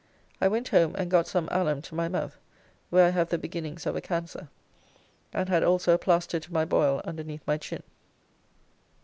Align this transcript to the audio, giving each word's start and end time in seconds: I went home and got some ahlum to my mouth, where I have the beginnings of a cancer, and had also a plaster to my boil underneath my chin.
I 0.41 0.47
went 0.47 0.69
home 0.69 0.95
and 0.95 1.11
got 1.11 1.27
some 1.27 1.47
ahlum 1.51 1.79
to 1.83 1.93
my 1.93 2.07
mouth, 2.07 2.35
where 2.89 3.05
I 3.05 3.11
have 3.11 3.29
the 3.29 3.37
beginnings 3.37 3.85
of 3.85 3.95
a 3.95 4.01
cancer, 4.01 4.47
and 5.31 5.47
had 5.47 5.63
also 5.63 5.93
a 5.93 5.99
plaster 5.99 6.39
to 6.39 6.51
my 6.51 6.65
boil 6.65 7.01
underneath 7.05 7.45
my 7.45 7.57
chin. 7.59 7.83